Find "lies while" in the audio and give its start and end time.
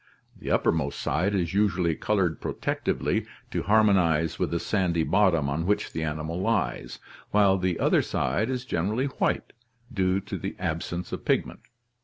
6.41-7.55